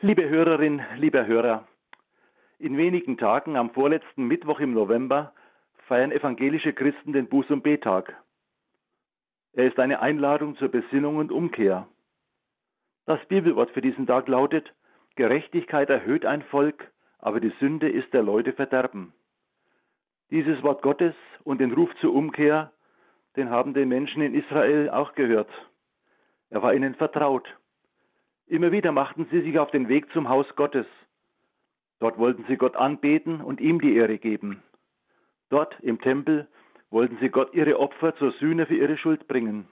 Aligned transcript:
Liebe 0.00 0.28
Hörerin, 0.28 0.80
lieber 0.98 1.26
Hörer, 1.26 1.66
in 2.60 2.76
wenigen 2.76 3.18
Tagen 3.18 3.56
am 3.56 3.70
vorletzten 3.70 4.28
Mittwoch 4.28 4.60
im 4.60 4.72
November 4.72 5.32
feiern 5.88 6.12
evangelische 6.12 6.72
Christen 6.72 7.12
den 7.12 7.28
Buß- 7.28 7.52
und 7.52 7.64
Betag. 7.64 8.16
Er 9.54 9.66
ist 9.66 9.80
eine 9.80 9.98
Einladung 9.98 10.54
zur 10.54 10.68
Besinnung 10.68 11.16
und 11.16 11.32
Umkehr. 11.32 11.88
Das 13.06 13.18
Bibelwort 13.26 13.72
für 13.72 13.80
diesen 13.80 14.06
Tag 14.06 14.28
lautet, 14.28 14.72
Gerechtigkeit 15.16 15.90
erhöht 15.90 16.24
ein 16.24 16.42
Volk, 16.42 16.92
aber 17.18 17.40
die 17.40 17.52
Sünde 17.58 17.88
ist 17.88 18.14
der 18.14 18.22
Leute 18.22 18.52
Verderben. 18.52 19.12
Dieses 20.30 20.62
Wort 20.62 20.80
Gottes 20.80 21.16
und 21.42 21.60
den 21.60 21.72
Ruf 21.72 21.90
zur 21.96 22.14
Umkehr, 22.14 22.70
den 23.34 23.50
haben 23.50 23.74
die 23.74 23.84
Menschen 23.84 24.22
in 24.22 24.34
Israel 24.34 24.90
auch 24.90 25.14
gehört. 25.16 25.50
Er 26.50 26.62
war 26.62 26.72
ihnen 26.72 26.94
vertraut. 26.94 27.48
Immer 28.48 28.72
wieder 28.72 28.92
machten 28.92 29.26
sie 29.30 29.42
sich 29.42 29.58
auf 29.58 29.70
den 29.70 29.88
Weg 29.88 30.10
zum 30.12 30.28
Haus 30.30 30.46
Gottes. 30.56 30.86
Dort 32.00 32.16
wollten 32.18 32.44
sie 32.48 32.56
Gott 32.56 32.76
anbeten 32.76 33.42
und 33.42 33.60
ihm 33.60 33.78
die 33.80 33.94
Ehre 33.94 34.18
geben. 34.18 34.62
Dort 35.50 35.78
im 35.80 36.00
Tempel 36.00 36.48
wollten 36.90 37.18
sie 37.20 37.28
Gott 37.28 37.52
ihre 37.52 37.78
Opfer 37.78 38.16
zur 38.16 38.32
Sühne 38.32 38.64
für 38.64 38.76
ihre 38.76 38.96
Schuld 38.96 39.28
bringen. 39.28 39.68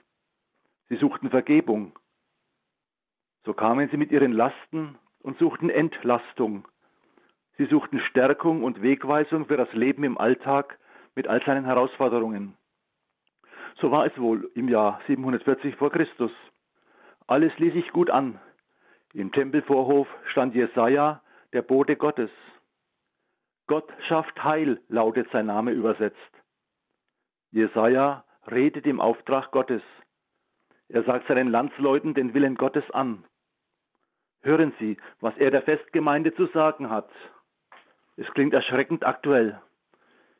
Sie 0.89 0.95
suchten 0.95 1.31
Vergebung. 1.31 1.97
So 3.45 3.53
kamen 3.53 3.89
sie 3.89 3.97
mit 3.97 4.11
ihren 4.11 4.31
Lasten 4.31 4.97
und 5.21 5.39
suchten 5.39 5.71
Entlastung. 5.71 6.67
Sie 7.57 7.65
suchten 7.65 7.99
Stärkung 7.99 8.63
und 8.63 8.83
Wegweisung 8.83 9.47
für 9.47 9.57
das 9.57 9.71
Leben 9.73 10.03
im 10.03 10.19
Alltag 10.19 10.77
mit 11.15 11.27
all 11.27 11.43
seinen 11.43 11.65
Herausforderungen. 11.65 12.55
So 13.81 13.89
war 13.89 14.05
es 14.05 14.15
wohl 14.19 14.51
im 14.53 14.69
Jahr 14.69 15.01
740 15.07 15.75
vor 15.77 15.91
Christus. 15.91 16.31
Alles 17.25 17.57
ließ 17.57 17.73
sich 17.73 17.91
gut 17.91 18.11
an. 18.11 18.39
Im 19.13 19.31
Tempelvorhof 19.31 20.07
stand 20.31 20.53
Jesaja, 20.53 21.21
der 21.53 21.61
Bote 21.61 21.95
Gottes. 21.95 22.29
Gott 23.67 23.91
schafft 24.07 24.43
Heil, 24.43 24.81
lautet 24.89 25.29
sein 25.31 25.45
Name 25.45 25.71
übersetzt. 25.71 26.17
Jesaja 27.51 28.25
redet 28.49 28.85
im 28.85 28.99
Auftrag 28.99 29.51
Gottes. 29.51 29.81
Er 30.89 31.03
sagt 31.03 31.27
seinen 31.27 31.49
Landsleuten 31.49 32.13
den 32.13 32.33
Willen 32.33 32.55
Gottes 32.55 32.89
an. 32.91 33.25
Hören 34.41 34.73
Sie, 34.79 34.97
was 35.19 35.35
er 35.37 35.51
der 35.51 35.63
Festgemeinde 35.63 36.33
zu 36.35 36.45
sagen 36.47 36.89
hat. 36.89 37.09
Es 38.15 38.27
klingt 38.33 38.53
erschreckend 38.53 39.05
aktuell. 39.05 39.61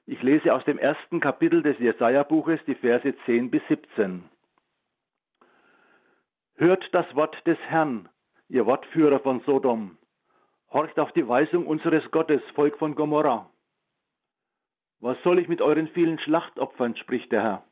Ich 0.05 0.21
lese 0.23 0.53
aus 0.53 0.63
dem 0.63 0.77
ersten 0.77 1.19
Kapitel 1.19 1.61
des 1.63 1.77
Jesaja-Buches 1.79 2.61
die 2.65 2.75
Verse 2.75 3.13
10 3.25 3.51
bis 3.51 3.61
17. 3.67 4.23
Hört 6.55 6.87
das 6.93 7.13
Wort 7.15 7.35
des 7.45 7.59
Herrn, 7.67 8.07
ihr 8.49 8.65
Wortführer 8.65 9.19
von 9.19 9.41
Sodom. 9.41 9.97
Horcht 10.71 10.99
auf 10.99 11.11
die 11.13 11.27
Weisung 11.27 11.67
unseres 11.67 12.09
Gottes, 12.11 12.41
Volk 12.55 12.77
von 12.77 12.95
Gomorra. 12.95 13.49
Was 14.99 15.21
soll 15.23 15.39
ich 15.39 15.47
mit 15.47 15.61
euren 15.61 15.87
vielen 15.89 16.19
Schlachtopfern, 16.19 16.95
spricht 16.95 17.31
der 17.31 17.43
Herr. 17.43 17.63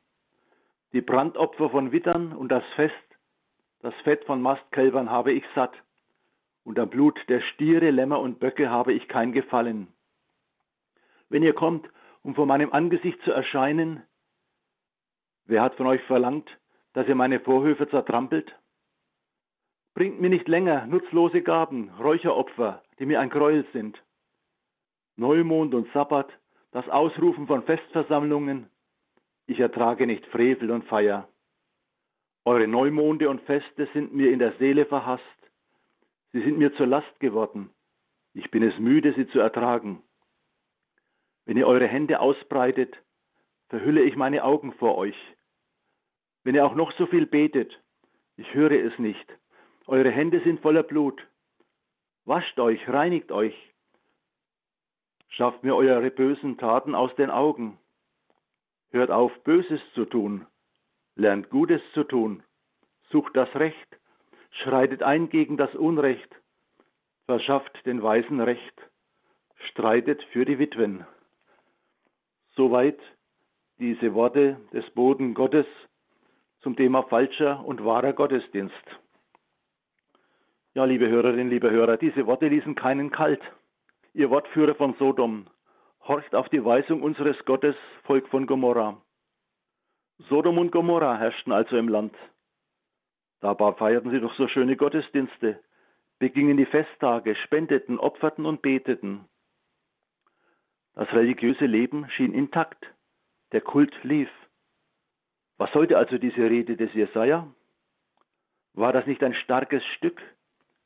Die 0.94 1.02
Brandopfer 1.02 1.70
von 1.70 1.92
Wittern 1.92 2.34
und 2.34 2.50
das 2.50 2.64
Fest, 2.76 2.94
das 3.80 3.94
Fett 4.04 4.24
von 4.26 4.42
Mastkälbern 4.42 5.10
habe 5.10 5.34
ich 5.34 5.44
satt, 5.56 5.74
und 6.64 6.80
am 6.80 6.90
Blut 6.90 7.20
der 7.28 7.42
Stiere, 7.42 7.92
Lämmer 7.92 8.20
und 8.20 8.40
Böcke 8.40 8.70
habe 8.70 8.94
ich 8.94 9.08
kein 9.08 9.32
Gefallen. 9.32 9.88
Wenn 11.30 11.44
ihr 11.44 11.54
kommt, 11.54 11.88
um 12.24 12.36
vor 12.36 12.46
meinem 12.46 12.74
Angesicht 12.74 13.22
zu 13.22 13.32
erscheinen, 13.32 14.04
wer 15.46 15.62
hat 15.62 15.76
von 15.76 15.88
euch 15.88 16.02
verlangt, 16.04 16.50
dass 16.94 17.08
ihr 17.08 17.16
meine 17.16 17.40
Vorhöfe 17.40 17.88
zertrampelt? 17.90 18.56
Bringt 19.96 20.20
mir 20.20 20.30
nicht 20.30 20.50
länger 20.50 20.86
nutzlose 20.88 21.42
Gaben, 21.42 21.90
Räucheropfer, 21.98 22.84
die 23.00 23.06
mir 23.06 23.22
ein 23.22 23.30
Gräuel 23.30 23.66
sind. 23.72 24.04
Neumond 25.16 25.74
und 25.74 25.92
Sabbat, 25.94 26.30
das 26.72 26.88
Ausrufen 26.90 27.48
von 27.48 27.64
Festversammlungen, 27.64 28.70
ich 29.48 29.60
ertrage 29.60 30.06
nicht 30.06 30.26
Frevel 30.26 30.72
und 30.72 30.84
Feier. 30.84 31.30
Eure 32.44 32.68
Neumonde 32.68 33.30
und 33.30 33.42
Feste 33.44 33.88
sind 33.94 34.14
mir 34.14 34.32
in 34.32 34.40
der 34.40 34.52
Seele 34.58 34.86
verhasst. 34.86 35.24
Sie 36.34 36.42
sind 36.42 36.58
mir 36.58 36.76
zur 36.76 36.88
Last 36.88 37.20
geworden. 37.22 37.70
Ich 38.34 38.52
bin 38.52 38.64
es 38.64 38.78
müde, 38.78 39.14
sie 39.14 39.28
zu 39.30 39.40
ertragen. 39.40 40.04
Wenn 41.46 41.56
ihr 41.56 41.68
eure 41.68 41.88
Hände 41.88 42.20
ausbreitet, 42.20 42.98
verhülle 43.70 44.02
ich 44.02 44.18
meine 44.18 44.44
Augen 44.44 44.74
vor 44.74 44.98
euch. 44.98 45.16
Wenn 46.44 46.56
ihr 46.56 46.66
auch 46.66 46.76
noch 46.76 46.92
so 46.98 47.06
viel 47.06 47.28
betet, 47.28 47.82
ich 48.36 48.54
höre 48.54 48.72
es 48.72 49.00
nicht. 49.00 49.26
Eure 49.88 50.10
Hände 50.10 50.42
sind 50.42 50.62
voller 50.62 50.82
Blut. 50.84 51.22
Wascht 52.26 52.60
euch, 52.60 52.88
reinigt 52.90 53.32
euch. 53.32 53.56
Schafft 55.30 55.64
mir 55.64 55.76
eure 55.76 56.10
bösen 56.10 56.58
Taten 56.58 56.96
aus 56.96 57.14
den 57.16 57.30
Augen. 57.30 57.78
Hört 58.90 59.12
auf, 59.12 59.32
Böses 59.44 59.82
zu 59.94 60.06
tun. 60.06 60.48
Lernt 61.16 61.50
Gutes 61.50 61.82
zu 61.94 62.04
tun. 62.04 62.42
Sucht 63.12 63.36
das 63.36 63.54
Recht. 63.56 64.00
Schreitet 64.64 65.04
ein 65.04 65.30
gegen 65.30 65.56
das 65.58 65.76
Unrecht. 65.76 66.34
Verschafft 67.26 67.86
den 67.86 68.02
Weisen 68.02 68.42
Recht. 68.42 68.90
Streitet 69.70 70.24
für 70.32 70.46
die 70.46 70.58
Witwen. 70.58 71.06
Soweit 72.56 73.00
diese 73.78 74.14
Worte 74.14 74.60
des 74.74 74.90
Boden 74.92 75.34
Gottes 75.34 75.68
zum 76.62 76.76
Thema 76.76 77.04
falscher 77.04 77.64
und 77.64 77.84
wahrer 77.84 78.14
Gottesdienst. 78.14 79.00
Ja, 80.76 80.84
liebe 80.84 81.08
Hörerinnen, 81.08 81.50
liebe 81.50 81.72
Hörer, 81.72 81.96
diese 81.96 82.26
Worte 82.28 82.50
ließen 82.50 82.76
keinen 82.76 83.10
kalt. 83.10 83.42
Ihr 84.14 84.30
Wortführer 84.30 84.76
von 84.76 84.94
Sodom, 84.96 85.48
horcht 86.06 86.36
auf 86.36 86.50
die 86.50 86.66
Weisung 86.66 87.02
unseres 87.02 87.38
Gottes, 87.46 87.78
Volk 88.04 88.28
von 88.28 88.46
Gomorra. 88.46 89.02
Sodom 90.28 90.58
und 90.58 90.74
Gomorra 90.74 91.18
herrschten 91.18 91.54
also 91.54 91.78
im 91.78 91.88
Land. 91.88 92.14
Dabei 93.40 93.72
feierten 93.72 94.12
sie 94.12 94.20
doch 94.20 94.36
so 94.36 94.50
schöne 94.50 94.76
Gottesdienste, 94.76 95.64
begingen 96.20 96.58
die 96.58 96.66
Festtage, 96.66 97.38
spendeten, 97.38 97.98
opferten 97.98 98.46
und 98.46 98.62
beteten. 98.62 99.30
Das 100.94 101.10
religiöse 101.14 101.68
Leben 101.68 102.10
schien 102.10 102.34
intakt. 102.34 102.86
Der 103.54 103.62
Kult 103.62 103.96
lief. 104.04 104.30
Was 105.58 105.72
sollte 105.72 105.98
also 105.98 106.18
diese 106.18 106.50
Rede 106.50 106.76
des 106.76 106.94
Jesaja? 106.94 107.48
War 108.74 108.92
das 108.92 109.08
nicht 109.08 109.24
ein 109.24 109.36
starkes 109.36 109.82
Stück? 109.96 110.22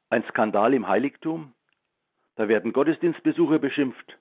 Ein 0.10 0.24
Skandal 0.30 0.74
im 0.74 0.88
Heiligtum? 0.88 1.54
Da 2.36 2.48
werden 2.48 2.74
Gottesdienstbesucher 2.74 3.60
beschimpft. 3.60 4.18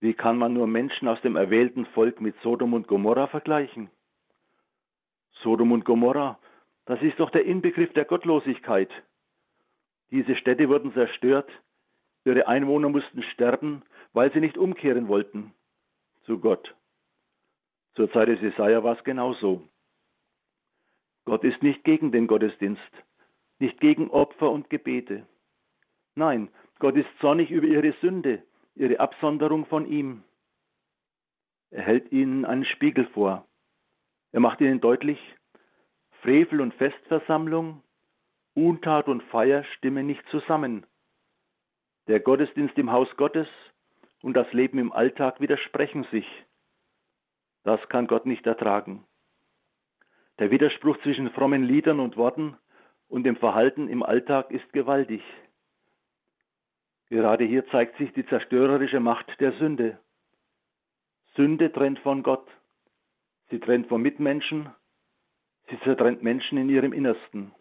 Wie 0.00 0.14
kann 0.14 0.38
man 0.38 0.54
nur 0.54 0.66
Menschen 0.66 1.08
aus 1.08 1.20
dem 1.22 1.36
erwählten 1.36 1.86
Volk 1.86 2.20
mit 2.20 2.34
Sodom 2.42 2.74
und 2.74 2.88
Gomorra 2.88 3.26
vergleichen? 3.28 3.90
Sodom 5.42 5.72
und 5.72 5.84
Gomorra, 5.84 6.38
das 6.84 7.00
ist 7.02 7.18
doch 7.18 7.30
der 7.30 7.44
Inbegriff 7.44 7.92
der 7.92 8.04
Gottlosigkeit. 8.04 8.90
Diese 10.10 10.36
Städte 10.36 10.68
wurden 10.68 10.92
zerstört, 10.92 11.50
ihre 12.24 12.46
Einwohner 12.46 12.88
mussten 12.88 13.22
sterben 13.22 13.82
weil 14.16 14.32
sie 14.32 14.40
nicht 14.40 14.56
umkehren 14.56 15.08
wollten 15.08 15.52
zu 16.24 16.40
Gott. 16.40 16.74
Zur 17.96 18.10
Zeit 18.12 18.28
des 18.28 18.40
Jesaja 18.40 18.82
war 18.82 18.96
es 18.96 19.04
genauso. 19.04 19.68
Gott 21.26 21.44
ist 21.44 21.62
nicht 21.62 21.84
gegen 21.84 22.12
den 22.12 22.26
Gottesdienst, 22.26 22.80
nicht 23.58 23.80
gegen 23.80 24.10
Opfer 24.10 24.50
und 24.50 24.70
Gebete. 24.70 25.26
Nein, 26.14 26.48
Gott 26.78 26.96
ist 26.96 27.08
zornig 27.20 27.50
über 27.50 27.66
ihre 27.66 27.92
Sünde, 28.00 28.42
ihre 28.74 29.00
Absonderung 29.00 29.66
von 29.66 29.86
ihm. 29.86 30.22
Er 31.70 31.82
hält 31.82 32.12
ihnen 32.12 32.44
einen 32.44 32.64
Spiegel 32.64 33.06
vor. 33.08 33.46
Er 34.32 34.40
macht 34.40 34.60
ihnen 34.60 34.80
deutlich, 34.80 35.18
Frevel 36.22 36.60
und 36.60 36.74
Festversammlung, 36.74 37.82
Untat 38.54 39.08
und 39.08 39.22
Feier 39.24 39.64
stimmen 39.76 40.06
nicht 40.06 40.26
zusammen. 40.30 40.86
Der 42.08 42.20
Gottesdienst 42.20 42.78
im 42.78 42.90
Haus 42.90 43.08
Gottes 43.16 43.48
und 44.22 44.34
das 44.34 44.50
Leben 44.52 44.78
im 44.78 44.92
Alltag 44.92 45.40
widersprechen 45.40 46.04
sich. 46.10 46.26
Das 47.64 47.80
kann 47.88 48.06
Gott 48.06 48.26
nicht 48.26 48.46
ertragen. 48.46 49.04
Der 50.38 50.50
Widerspruch 50.50 50.96
zwischen 51.02 51.30
frommen 51.30 51.64
Liedern 51.64 52.00
und 52.00 52.16
Worten 52.16 52.56
und 53.08 53.24
dem 53.24 53.36
Verhalten 53.36 53.88
im 53.88 54.02
Alltag 54.02 54.50
ist 54.50 54.72
gewaltig. 54.72 55.22
Gerade 57.08 57.44
hier 57.44 57.66
zeigt 57.68 57.96
sich 57.98 58.12
die 58.12 58.26
zerstörerische 58.26 59.00
Macht 59.00 59.40
der 59.40 59.52
Sünde. 59.52 59.98
Sünde 61.36 61.72
trennt 61.72 61.98
von 62.00 62.22
Gott. 62.22 62.48
Sie 63.50 63.60
trennt 63.60 63.86
vom 63.88 64.02
Mitmenschen. 64.02 64.70
Sie 65.68 65.78
zertrennt 65.80 66.22
Menschen 66.22 66.58
in 66.58 66.68
ihrem 66.68 66.92
Innersten. 66.92 67.52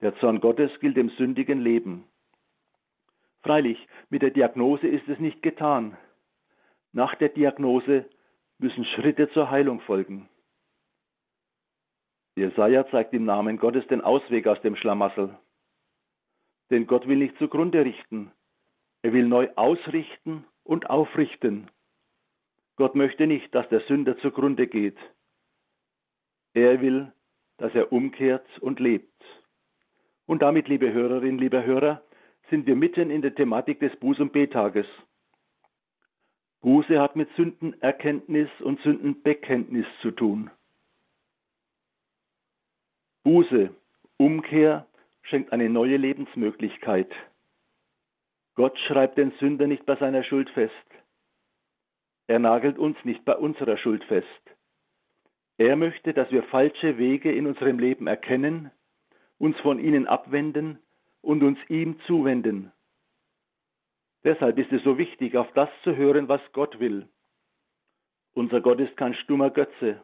Der 0.00 0.16
Zorn 0.16 0.40
Gottes 0.40 0.70
gilt 0.80 0.96
dem 0.96 1.10
sündigen 1.10 1.60
Leben. 1.60 2.04
Freilich, 3.42 3.78
mit 4.08 4.22
der 4.22 4.30
Diagnose 4.30 4.86
ist 4.86 5.08
es 5.08 5.18
nicht 5.18 5.42
getan. 5.42 5.96
Nach 6.92 7.14
der 7.16 7.28
Diagnose 7.30 8.08
müssen 8.58 8.84
Schritte 8.84 9.30
zur 9.30 9.50
Heilung 9.50 9.80
folgen. 9.80 10.28
Jesaja 12.36 12.86
zeigt 12.90 13.12
im 13.12 13.24
Namen 13.24 13.58
Gottes 13.58 13.86
den 13.88 14.00
Ausweg 14.00 14.46
aus 14.46 14.60
dem 14.62 14.76
Schlamassel. 14.76 15.36
Denn 16.70 16.86
Gott 16.86 17.08
will 17.08 17.18
nicht 17.18 17.36
zugrunde 17.38 17.84
richten. 17.84 18.32
Er 19.02 19.12
will 19.12 19.26
neu 19.26 19.48
ausrichten 19.56 20.44
und 20.62 20.88
aufrichten. 20.88 21.70
Gott 22.76 22.94
möchte 22.94 23.26
nicht, 23.26 23.54
dass 23.54 23.68
der 23.68 23.80
Sünder 23.80 24.16
zugrunde 24.18 24.66
geht. 24.66 24.96
Er 26.54 26.80
will, 26.80 27.12
dass 27.58 27.74
er 27.74 27.92
umkehrt 27.92 28.46
und 28.60 28.80
lebt. 28.80 29.22
Und 30.26 30.42
damit, 30.42 30.68
liebe 30.68 30.92
Hörerinnen, 30.92 31.38
liebe 31.38 31.64
Hörer, 31.64 32.02
sind 32.50 32.66
wir 32.66 32.76
mitten 32.76 33.10
in 33.10 33.22
der 33.22 33.34
Thematik 33.34 33.80
des 33.80 33.92
Buß- 34.00 34.20
und 34.20 34.32
Betages. 34.32 34.86
Buße 36.62 37.00
hat 37.00 37.16
mit 37.16 37.28
Sündenerkenntnis 37.36 38.48
und 38.60 38.80
Sündenbekenntnis 38.82 39.86
zu 40.02 40.10
tun. 40.10 40.50
Buße, 43.22 43.70
Umkehr 44.16 44.86
schenkt 45.22 45.52
eine 45.52 45.68
neue 45.68 45.96
Lebensmöglichkeit. 45.96 47.10
Gott 48.54 48.78
schreibt 48.80 49.18
den 49.18 49.32
Sünder 49.40 49.66
nicht 49.66 49.84
bei 49.86 49.96
seiner 49.96 50.24
Schuld 50.24 50.48
fest. 50.50 50.74
Er 52.26 52.38
nagelt 52.38 52.78
uns 52.78 52.96
nicht 53.04 53.24
bei 53.24 53.36
unserer 53.36 53.76
Schuld 53.76 54.04
fest. 54.04 54.26
Er 55.58 55.76
möchte, 55.76 56.14
dass 56.14 56.30
wir 56.30 56.42
falsche 56.44 56.96
Wege 56.96 57.30
in 57.32 57.46
unserem 57.46 57.78
Leben 57.78 58.06
erkennen, 58.06 58.70
uns 59.38 59.58
von 59.60 59.78
ihnen 59.78 60.06
abwenden 60.06 60.78
und 61.20 61.42
uns 61.42 61.58
ihm 61.68 62.00
zuwenden. 62.06 62.72
Deshalb 64.24 64.58
ist 64.58 64.72
es 64.72 64.82
so 64.82 64.96
wichtig, 64.96 65.36
auf 65.36 65.50
das 65.52 65.68
zu 65.82 65.96
hören, 65.96 66.28
was 66.28 66.40
Gott 66.52 66.80
will. 66.80 67.08
Unser 68.32 68.60
Gott 68.60 68.80
ist 68.80 68.96
kein 68.96 69.14
stummer 69.14 69.50
Götze. 69.50 70.02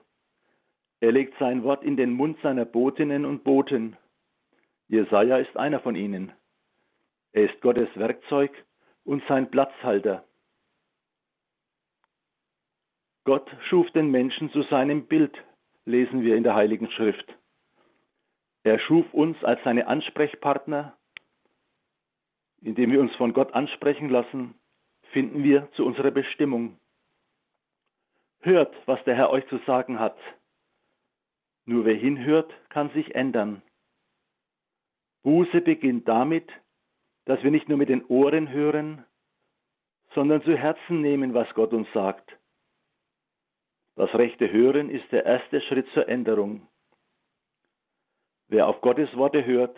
Er 1.01 1.13
legt 1.13 1.39
sein 1.39 1.63
Wort 1.63 1.85
in 1.85 1.97
den 1.97 2.13
Mund 2.13 2.39
seiner 2.43 2.65
Botinnen 2.65 3.25
und 3.25 3.45
Boten. 3.45 3.97
Jesaja 4.89 5.39
ist 5.39 5.57
einer 5.57 5.81
von 5.81 5.95
ihnen. 5.95 6.33
Er 7.33 7.51
ist 7.51 7.61
Gottes 7.61 7.89
Werkzeug 7.97 8.51
und 9.05 9.23
sein 9.29 9.51
Platzhalter. 9.51 10.25
Gott 13.25 13.51
schuf 13.69 13.91
den 13.91 14.11
Menschen 14.11 14.51
zu 14.53 14.63
seinem 14.63 15.07
Bild, 15.07 15.37
lesen 15.85 16.23
wir 16.23 16.37
in 16.37 16.45
der 16.45 16.55
Heiligen 16.55 16.91
Schrift. 16.93 17.27
Er 18.63 18.79
schuf 18.79 19.13
uns 19.13 19.43
als 19.45 19.63
seine 19.65 19.87
Ansprechpartner. 19.89 20.97
Indem 22.63 22.91
wir 22.91 23.01
uns 23.01 23.15
von 23.17 23.33
Gott 23.33 23.53
ansprechen 23.53 24.09
lassen, 24.09 24.55
finden 25.13 25.43
wir 25.43 25.71
zu 25.73 25.85
unserer 25.85 26.11
Bestimmung. 26.11 26.79
Hört, 28.41 28.75
was 28.87 29.03
der 29.05 29.15
Herr 29.15 29.31
euch 29.31 29.47
zu 29.49 29.59
sagen 29.67 29.99
hat. 29.99 30.17
Nur 31.67 31.85
wer 31.85 31.97
hinhört, 31.97 32.53
kann 32.71 32.91
sich 32.91 33.15
ändern. 33.15 33.63
Buße 35.23 35.61
beginnt 35.61 36.07
damit, 36.07 36.49
dass 37.25 37.43
wir 37.43 37.51
nicht 37.51 37.69
nur 37.69 37.77
mit 37.77 37.89
den 37.89 38.05
Ohren 38.07 38.49
hören, 38.49 39.05
sondern 40.15 40.43
zu 40.43 40.57
Herzen 40.57 41.03
nehmen, 41.03 41.35
was 41.35 41.53
Gott 41.55 41.73
uns 41.73 41.89
sagt. 41.93 42.39
Das 43.97 44.15
rechte 44.15 44.51
Hören 44.51 44.91
ist 44.91 45.11
der 45.11 45.25
erste 45.25 45.61
Schritt 45.63 45.89
zur 45.93 46.09
Änderung. 46.09 46.69
Wer 48.49 48.69
auf 48.69 48.81
Gottes 48.81 49.15
Worte 49.17 49.45
hört, 49.45 49.77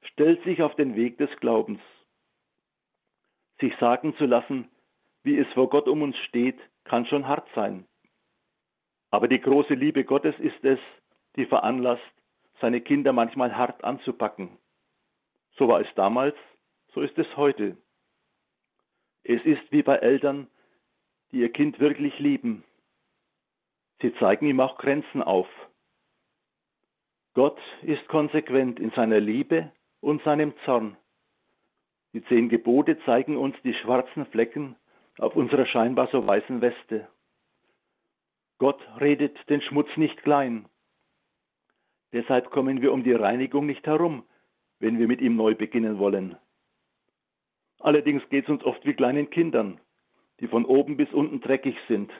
stellt 0.00 0.42
sich 0.44 0.62
auf 0.62 0.74
den 0.76 0.96
Weg 0.96 1.18
des 1.18 1.30
Glaubens. 1.40 1.80
Sich 3.60 3.76
sagen 3.76 4.16
zu 4.16 4.24
lassen, 4.24 4.70
wie 5.24 5.36
es 5.36 5.48
vor 5.52 5.68
Gott 5.68 5.88
um 5.88 6.00
uns 6.00 6.16
steht, 6.28 6.58
kann 6.84 7.04
schon 7.04 7.28
hart 7.28 7.46
sein. 7.54 7.86
Aber 9.10 9.28
die 9.28 9.40
große 9.40 9.74
Liebe 9.74 10.04
Gottes 10.04 10.38
ist 10.38 10.64
es, 10.64 10.78
die 11.38 11.46
veranlasst, 11.46 12.02
seine 12.60 12.80
Kinder 12.80 13.12
manchmal 13.12 13.56
hart 13.56 13.82
anzupacken. 13.84 14.58
So 15.56 15.68
war 15.68 15.80
es 15.80 15.88
damals, 15.94 16.36
so 16.92 17.00
ist 17.00 17.16
es 17.16 17.36
heute. 17.36 17.76
Es 19.22 19.42
ist 19.44 19.72
wie 19.72 19.82
bei 19.82 19.96
Eltern, 19.96 20.48
die 21.32 21.38
ihr 21.38 21.52
Kind 21.52 21.80
wirklich 21.80 22.18
lieben. 22.18 22.64
Sie 24.00 24.14
zeigen 24.16 24.46
ihm 24.46 24.60
auch 24.60 24.78
Grenzen 24.78 25.22
auf. 25.22 25.48
Gott 27.34 27.60
ist 27.82 28.06
konsequent 28.08 28.80
in 28.80 28.90
seiner 28.90 29.20
Liebe 29.20 29.72
und 30.00 30.22
seinem 30.24 30.54
Zorn. 30.64 30.96
Die 32.12 32.24
zehn 32.24 32.48
Gebote 32.48 32.98
zeigen 33.04 33.36
uns 33.36 33.54
die 33.62 33.74
schwarzen 33.74 34.26
Flecken 34.26 34.76
auf 35.18 35.36
unserer 35.36 35.66
scheinbar 35.66 36.08
so 36.10 36.26
weißen 36.26 36.60
Weste. 36.60 37.08
Gott 38.58 38.80
redet 39.00 39.36
den 39.48 39.60
Schmutz 39.62 39.88
nicht 39.96 40.22
klein. 40.22 40.68
Deshalb 42.12 42.50
kommen 42.50 42.80
wir 42.80 42.92
um 42.92 43.04
die 43.04 43.12
Reinigung 43.12 43.66
nicht 43.66 43.86
herum, 43.86 44.24
wenn 44.78 44.98
wir 44.98 45.08
mit 45.08 45.20
ihm 45.20 45.36
neu 45.36 45.54
beginnen 45.54 45.98
wollen. 45.98 46.36
Allerdings 47.80 48.26
geht 48.28 48.44
es 48.44 48.50
uns 48.50 48.64
oft 48.64 48.84
wie 48.84 48.94
kleinen 48.94 49.30
Kindern, 49.30 49.80
die 50.40 50.48
von 50.48 50.64
oben 50.64 50.96
bis 50.96 51.12
unten 51.12 51.40
dreckig 51.40 51.76
sind. 51.86 52.10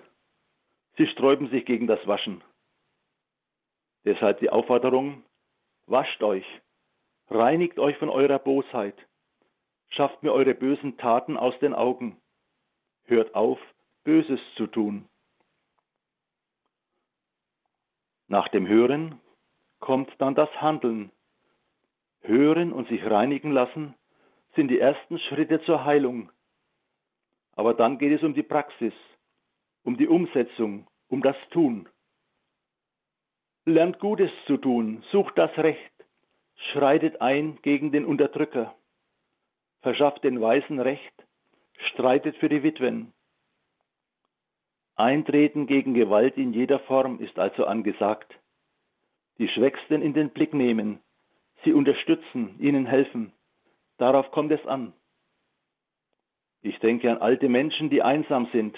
Sie 0.96 1.06
sträuben 1.06 1.49
sich 1.50 1.64
gegen 1.64 1.87
das 1.87 2.05
Waschen. 2.06 2.43
Deshalb 4.05 4.40
die 4.40 4.50
Aufforderung, 4.50 5.23
wascht 5.87 6.23
euch, 6.23 6.46
reinigt 7.29 7.79
euch 7.79 7.96
von 7.99 8.08
eurer 8.08 8.38
Bosheit, 8.38 8.96
schafft 9.88 10.23
mir 10.23 10.32
eure 10.32 10.55
bösen 10.55 10.96
Taten 10.99 11.37
aus 11.37 11.58
den 11.61 11.75
Augen, 11.75 12.17
hört 13.05 13.35
auf, 13.35 13.58
Böses 14.05 14.40
zu 14.56 14.67
tun. 14.67 15.08
Nach 18.26 18.49
dem 18.49 18.67
Hören 18.67 19.20
kommt 19.80 20.10
dann 20.19 20.34
das 20.34 20.50
Handeln. 20.60 21.10
Hören 22.20 22.72
und 22.72 22.88
sich 22.88 23.04
reinigen 23.04 23.52
lassen 23.52 23.94
sind 24.54 24.69
die 24.69 24.80
ersten 24.80 25.19
Schritte 25.19 25.62
zur 25.62 25.84
Heilung. 25.84 26.30
Aber 27.52 27.75
dann 27.75 27.98
geht 27.98 28.12
es 28.12 28.22
um 28.22 28.34
die 28.34 28.42
Praxis, 28.42 28.94
um 29.84 29.96
die 29.96 30.08
Umsetzung, 30.08 30.86
um 31.08 31.22
das 31.22 31.36
Tun. 31.50 31.88
Lernt 33.64 33.98
Gutes 33.98 34.30
zu 34.46 34.56
tun, 34.56 35.04
sucht 35.10 35.36
das 35.36 35.56
Recht, 35.58 35.92
schreitet 36.72 37.20
ein 37.20 37.58
gegen 37.62 37.92
den 37.92 38.04
Unterdrücker, 38.04 38.75
verschafft 39.82 40.25
den 40.25 40.40
Weisen 40.40 40.80
Recht, 40.80 41.12
streitet 41.90 42.36
für 42.38 42.48
die 42.48 42.62
Witwen. 42.62 43.12
Eintreten 44.96 45.66
gegen 45.66 45.94
Gewalt 45.94 46.36
in 46.36 46.52
jeder 46.52 46.80
Form 46.80 47.20
ist 47.20 47.38
also 47.38 47.66
angesagt 47.66 48.38
die 49.38 49.49
Schwächsten 49.49 50.02
in 50.02 50.14
den 50.14 50.31
Blick 50.31 50.52
nehmen, 50.52 51.00
sie 51.64 51.73
unterstützen, 51.73 52.56
ihnen 52.58 52.87
helfen. 52.87 53.32
Darauf 53.96 54.31
kommt 54.31 54.52
es 54.52 54.64
an. 54.67 54.93
Ich 56.62 56.78
denke 56.80 57.11
an 57.11 57.18
alte 57.18 57.49
Menschen, 57.49 57.90
die 57.90 58.02
einsam 58.02 58.49
sind. 58.52 58.76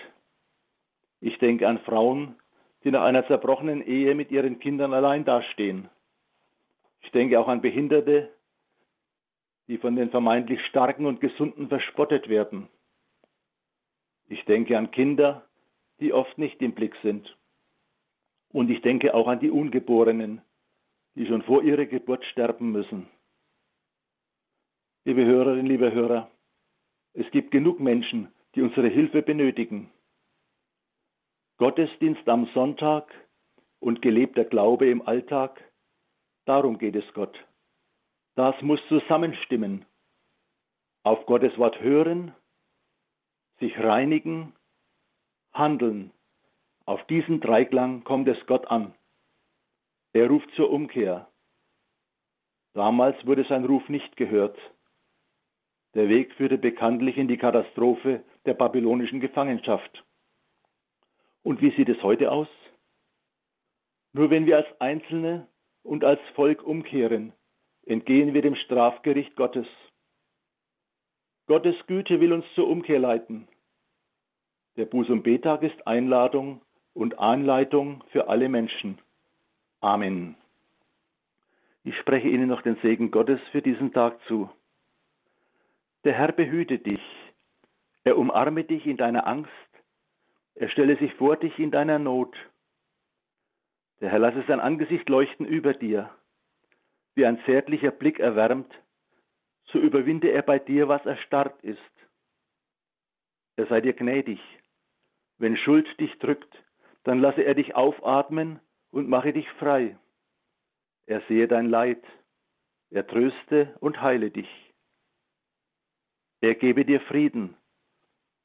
Ich 1.21 1.39
denke 1.39 1.67
an 1.67 1.79
Frauen, 1.81 2.37
die 2.85 2.91
nach 2.91 3.03
einer 3.03 3.27
zerbrochenen 3.27 3.83
Ehe 3.87 4.15
mit 4.15 4.31
ihren 4.31 4.59
Kindern 4.59 4.95
allein 4.95 5.25
dastehen. 5.25 5.89
Ich 7.03 7.11
denke 7.11 7.39
auch 7.41 7.49
an 7.49 7.61
Behinderte, 7.61 8.31
die 9.69 9.79
von 9.79 9.97
den 9.97 10.11
vermeintlich 10.11 10.65
Starken 10.67 11.07
und 11.07 11.21
Gesunden 11.21 11.69
verspottet 11.69 12.29
werden. 12.29 12.69
Ich 14.29 14.45
denke 14.45 14.77
an 14.77 14.91
Kinder, 14.91 15.45
die 16.01 16.13
oft 16.13 16.39
nicht 16.39 16.61
im 16.63 16.73
Blick 16.73 16.95
sind. 17.03 17.37
Und 18.53 18.71
ich 18.71 18.83
denke 18.83 19.15
auch 19.15 19.29
an 19.29 19.41
die 19.41 19.51
Ungeborenen, 19.51 20.43
die 21.15 21.27
schon 21.27 21.43
vor 21.43 21.63
ihrer 21.63 21.87
Geburt 21.87 22.25
sterben 22.27 22.73
müssen. 22.73 23.09
Liebe 25.05 25.25
Hörerinnen, 25.25 25.67
liebe 25.67 25.93
Hörer, 25.93 26.31
es 27.15 27.31
gibt 27.31 27.51
genug 27.51 27.81
Menschen, 27.81 28.33
die 28.55 28.63
unsere 28.63 28.89
Hilfe 28.89 29.23
benötigen. 29.23 29.91
Gottesdienst 31.57 32.29
am 32.29 32.47
Sonntag 32.55 33.13
und 33.81 34.03
gelebter 34.03 34.45
Glaube 34.45 34.89
im 34.91 35.03
Alltag, 35.03 35.63
darum 36.45 36.79
geht 36.79 36.97
es 36.97 37.13
Gott. 37.15 37.37
Das 38.35 38.61
muss 38.63 38.81
zusammenstimmen. 38.89 39.85
Auf 41.03 41.27
Gottes 41.27 41.57
Wort 41.59 41.81
hören, 41.81 42.35
sich 43.59 43.79
reinigen, 43.79 44.55
handeln. 45.53 46.13
Auf 46.85 47.05
diesen 47.07 47.41
Dreiklang 47.41 48.05
kommt 48.05 48.29
es 48.29 48.47
Gott 48.47 48.67
an. 48.69 48.95
Er 50.13 50.29
ruft 50.29 50.51
zur 50.57 50.71
Umkehr. 50.71 51.31
Damals 52.75 53.25
wurde 53.27 53.45
sein 53.45 53.65
Ruf 53.65 53.89
nicht 53.89 54.17
gehört. 54.17 54.59
Der 55.95 56.09
Weg 56.09 56.33
führte 56.35 56.59
bekanntlich 56.59 57.17
in 57.17 57.29
die 57.29 57.37
Katastrophe 57.37 58.25
der 58.45 58.55
babylonischen 58.55 59.21
Gefangenschaft. 59.21 60.05
Und 61.43 61.61
wie 61.61 61.71
sieht 61.77 61.89
es 61.89 62.03
heute 62.03 62.31
aus? 62.31 62.49
Nur 64.13 64.31
wenn 64.31 64.47
wir 64.47 64.57
als 64.57 64.81
Einzelne 64.81 65.49
und 65.83 66.05
als 66.05 66.21
Volk 66.35 66.63
umkehren, 66.63 67.33
entgehen 67.87 68.35
wir 68.35 68.43
dem 68.43 68.57
Strafgericht 68.57 69.37
Gottes. 69.37 69.67
Gottes 71.47 71.77
Güte 71.87 72.21
will 72.21 72.33
uns 72.33 72.45
zur 72.55 72.69
Umkehr 72.69 72.99
leiten. 72.99 73.49
Der 74.77 74.89
Buß- 74.89 75.11
und 75.11 75.23
Betag 75.23 75.63
ist 75.63 75.87
Einladung 75.87 76.63
und 76.95 77.19
Anleitung 77.19 78.05
für 78.11 78.29
alle 78.29 78.49
Menschen. 78.49 78.99
Amen. 79.81 80.37
Ich 81.85 81.97
spreche 81.99 82.29
Ihnen 82.29 82.49
noch 82.49 82.61
den 82.61 82.77
Segen 82.83 83.11
Gottes 83.11 83.41
für 83.51 83.63
diesen 83.63 83.93
Tag 83.93 84.21
zu. 84.27 84.51
Der 86.05 86.13
Herr 86.13 86.33
behüte 86.33 86.79
dich, 86.79 87.01
er 88.05 88.19
umarme 88.19 88.65
dich 88.65 88.87
in 88.87 88.99
deiner 88.99 89.27
Angst, 89.27 89.51
er 90.55 90.69
stelle 90.69 90.97
sich 90.99 91.15
vor 91.15 91.37
dich 91.37 91.59
in 91.59 91.71
deiner 91.71 91.99
Not. 91.99 92.37
Der 94.01 94.11
Herr 94.11 94.19
lasse 94.19 94.45
sein 94.47 94.61
Angesicht 94.61 95.09
leuchten 95.09 95.47
über 95.47 95.73
dir, 95.73 96.11
wie 97.15 97.25
ein 97.25 97.43
zärtlicher 97.45 97.91
Blick 97.91 98.19
erwärmt, 98.19 98.73
so 99.67 99.79
überwinde 99.79 100.29
er 100.29 100.43
bei 100.43 100.59
dir, 100.59 100.89
was 100.89 101.05
erstarrt 101.07 101.63
ist. 101.63 101.79
Er 103.57 103.67
sei 103.67 103.81
dir 103.81 103.95
gnädig. 103.95 104.41
Wenn 105.39 105.57
Schuld 105.57 105.89
dich 105.99 106.19
drückt, 106.19 106.55
dann 107.05 107.21
lasse 107.21 107.43
er 107.43 107.55
dich 107.55 107.75
aufatmen 107.75 108.61
und 108.91 109.09
mache 109.09 109.33
dich 109.33 109.49
frei. 109.53 109.97
Er 111.07 111.21
sehe 111.29 111.49
dein 111.49 111.67
Leid, 111.67 112.03
er 112.91 113.07
tröste 113.07 113.77
und 113.81 114.01
heile 114.01 114.31
dich. 114.31 114.49
Er 116.41 116.55
gebe 116.55 116.85
dir 116.85 117.01
Frieden, 117.03 117.57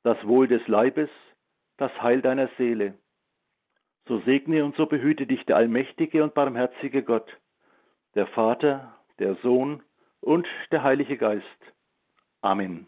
das 0.04 0.18
Wohl 0.26 0.48
des 0.48 0.68
Leibes, 0.68 1.10
das 1.78 1.92
Heil 2.02 2.22
deiner 2.22 2.50
Seele. 2.58 2.98
So 4.08 4.20
segne 4.22 4.64
und 4.64 4.76
so 4.76 4.86
behüte 4.86 5.26
dich 5.26 5.44
der 5.46 5.56
allmächtige 5.56 6.24
und 6.24 6.34
barmherzige 6.34 7.04
Gott, 7.04 7.30
der 8.14 8.28
Vater, 8.28 9.00
der 9.20 9.36
Sohn 9.38 9.82
und 10.22 10.48
der 10.72 10.84
Heilige 10.84 11.18
Geist. 11.18 11.46
Amen. 12.42 12.88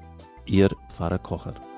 Ihr 0.45 0.69
Pfarrer 0.89 1.19
Kocher. 1.19 1.70